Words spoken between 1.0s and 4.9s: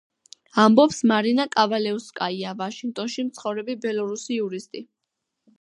მარინა კავალეუსკაია, ვაშინგტონში მცხოვრები ბელორუსი იურისტი.